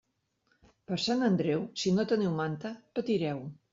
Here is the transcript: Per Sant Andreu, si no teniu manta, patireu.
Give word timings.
Per 0.91 0.97
Sant 1.03 1.21
Andreu, 1.29 1.67
si 1.83 1.93
no 1.99 2.07
teniu 2.13 2.33
manta, 2.41 2.73
patireu. 2.97 3.45